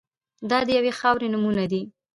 [0.49, 1.81] دا د یوې خاورې نومونه دي.